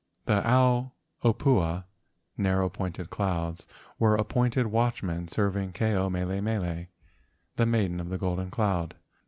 [0.25, 1.83] The ao opua
[2.35, 3.67] (narrow pointed clouds)
[3.99, 6.87] were appointed watchmen serving Ke ao mele mele,
[7.55, 8.95] the Maiden of the Golden Cloud.